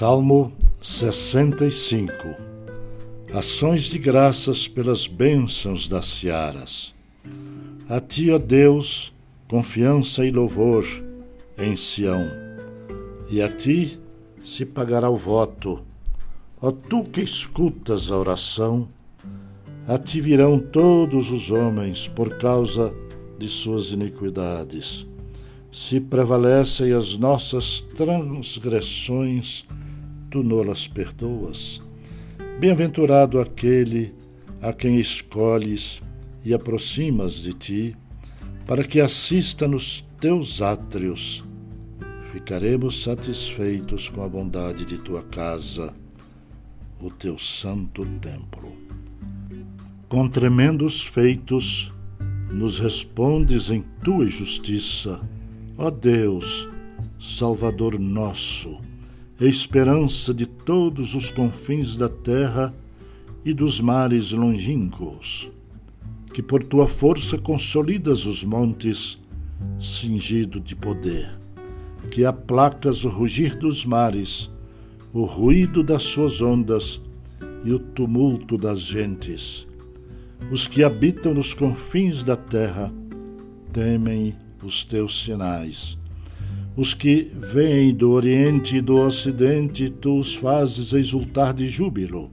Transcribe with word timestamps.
Salmo 0.00 0.50
65 0.80 2.10
Ações 3.34 3.82
de 3.82 3.98
graças 3.98 4.66
pelas 4.66 5.06
bênçãos 5.06 5.88
das 5.88 6.06
searas. 6.06 6.94
A 7.86 8.00
ti, 8.00 8.30
ó 8.30 8.38
Deus, 8.38 9.12
confiança 9.46 10.24
e 10.24 10.30
louvor 10.30 10.86
em 11.58 11.76
Sião. 11.76 12.26
E 13.28 13.42
a 13.42 13.48
ti 13.50 14.00
se 14.42 14.64
pagará 14.64 15.10
o 15.10 15.18
voto. 15.18 15.82
Ó 16.62 16.72
tu 16.72 17.04
que 17.04 17.20
escutas 17.20 18.10
a 18.10 18.16
oração, 18.16 18.88
a 19.86 19.98
ti 19.98 20.18
virão 20.22 20.58
todos 20.58 21.30
os 21.30 21.50
homens 21.50 22.08
por 22.08 22.38
causa 22.38 22.90
de 23.38 23.46
suas 23.50 23.92
iniquidades. 23.92 25.06
Se 25.70 26.00
prevalecem 26.00 26.94
as 26.94 27.18
nossas 27.18 27.80
transgressões, 27.80 29.66
tu 30.30 30.44
nolas 30.44 30.86
perdoas. 30.86 31.82
Bem-aventurado 32.60 33.40
aquele 33.40 34.14
a 34.62 34.72
quem 34.72 35.00
escolhes 35.00 36.00
e 36.44 36.54
aproximas 36.54 37.34
de 37.34 37.52
ti, 37.52 37.96
para 38.64 38.84
que 38.84 39.00
assista 39.00 39.66
nos 39.66 40.06
teus 40.20 40.62
átrios. 40.62 41.42
Ficaremos 42.32 43.02
satisfeitos 43.02 44.08
com 44.08 44.22
a 44.22 44.28
bondade 44.28 44.86
de 44.86 44.98
tua 44.98 45.22
casa, 45.24 45.92
o 47.00 47.10
teu 47.10 47.36
santo 47.36 48.06
templo. 48.20 48.72
Com 50.08 50.28
tremendos 50.28 51.02
feitos, 51.02 51.92
nos 52.52 52.78
respondes 52.78 53.70
em 53.70 53.82
tua 54.04 54.28
justiça, 54.28 55.20
ó 55.76 55.90
Deus, 55.90 56.68
Salvador 57.18 57.98
nosso 57.98 58.89
esperança 59.46 60.34
de 60.34 60.44
todos 60.44 61.14
os 61.14 61.30
confins 61.30 61.96
da 61.96 62.10
terra 62.10 62.74
e 63.42 63.54
dos 63.54 63.80
mares 63.80 64.32
longínquos, 64.32 65.50
que 66.32 66.42
por 66.42 66.62
tua 66.62 66.86
força 66.86 67.38
consolidas 67.38 68.26
os 68.26 68.44
montes, 68.44 69.18
cingido 69.78 70.60
de 70.60 70.76
poder, 70.76 71.38
que 72.10 72.24
aplacas 72.24 73.04
o 73.04 73.08
rugir 73.08 73.56
dos 73.56 73.86
mares, 73.86 74.50
o 75.10 75.24
ruído 75.24 75.82
das 75.82 76.02
suas 76.02 76.42
ondas 76.42 77.00
e 77.64 77.72
o 77.72 77.78
tumulto 77.78 78.58
das 78.58 78.80
gentes. 78.82 79.66
Os 80.50 80.66
que 80.66 80.84
habitam 80.84 81.32
nos 81.32 81.54
confins 81.54 82.22
da 82.22 82.36
terra 82.36 82.92
temem 83.72 84.36
os 84.62 84.84
teus 84.84 85.22
sinais 85.24 85.99
os 86.80 86.94
que 86.94 87.30
vêm 87.34 87.92
do 87.94 88.10
Oriente 88.12 88.76
e 88.76 88.80
do 88.80 88.96
Ocidente, 88.96 89.90
tu 89.90 90.18
os 90.18 90.34
fazes 90.34 90.94
exultar 90.94 91.52
de 91.52 91.66
júbilo. 91.66 92.30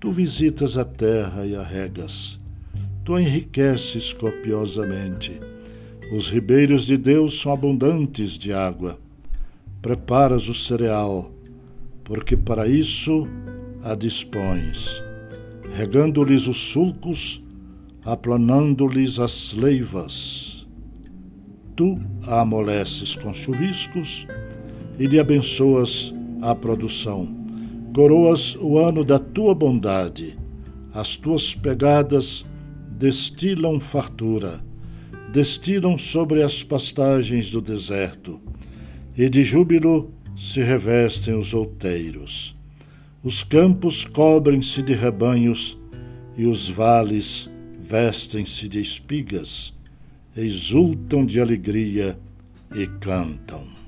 Tu 0.00 0.10
visitas 0.10 0.76
a 0.76 0.84
terra 0.84 1.46
e 1.46 1.54
a 1.54 1.62
regas. 1.62 2.40
Tu 3.04 3.16
enriqueces 3.16 4.12
copiosamente. 4.12 5.40
Os 6.12 6.28
ribeiros 6.28 6.84
de 6.84 6.96
Deus 6.96 7.40
são 7.40 7.52
abundantes 7.52 8.32
de 8.32 8.52
água. 8.52 8.98
Preparas 9.80 10.48
o 10.48 10.54
cereal, 10.54 11.30
porque 12.02 12.36
para 12.36 12.66
isso 12.66 13.28
a 13.84 13.94
dispões, 13.94 15.00
regando-lhes 15.76 16.48
os 16.48 16.58
sulcos, 16.58 17.40
aplanando-lhes 18.04 19.20
as 19.20 19.52
leivas 19.52 20.63
tu 21.76 21.98
a 22.26 22.40
amoleces 22.40 23.16
com 23.16 23.32
chuviscos 23.32 24.26
e 24.98 25.06
lhe 25.06 25.18
abençoas 25.18 26.14
a 26.40 26.54
produção. 26.54 27.28
Coroas 27.94 28.56
o 28.56 28.78
ano 28.78 29.04
da 29.04 29.18
tua 29.18 29.54
bondade, 29.54 30.38
as 30.92 31.16
tuas 31.16 31.54
pegadas 31.54 32.44
destilam 32.90 33.80
fartura, 33.80 34.64
destilam 35.32 35.98
sobre 35.98 36.42
as 36.42 36.62
pastagens 36.62 37.50
do 37.50 37.60
deserto, 37.60 38.40
e 39.16 39.28
de 39.28 39.44
júbilo 39.44 40.12
se 40.36 40.60
revestem 40.60 41.34
os 41.34 41.54
outeiros. 41.54 42.56
Os 43.22 43.42
campos 43.42 44.04
cobrem-se 44.04 44.82
de 44.82 44.92
rebanhos 44.92 45.78
e 46.36 46.46
os 46.46 46.68
vales 46.68 47.48
vestem-se 47.78 48.68
de 48.68 48.80
espigas 48.80 49.72
exultam 50.36 51.24
de 51.24 51.40
alegria 51.40 52.18
e 52.74 52.86
cantam. 52.86 53.83